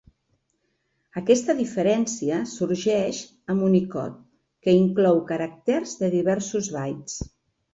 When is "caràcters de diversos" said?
5.33-6.73